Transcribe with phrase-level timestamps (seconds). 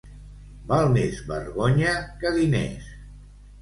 [0.71, 1.95] Val més vergonya
[2.25, 2.93] que diners.